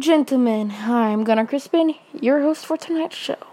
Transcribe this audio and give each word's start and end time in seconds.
gentlemen, 0.00 0.72
I'm 0.86 1.24
Gunnar 1.24 1.46
Crispin, 1.46 1.94
your 2.20 2.40
host 2.40 2.64
for 2.64 2.76
tonight's 2.76 3.16
show. 3.16 3.51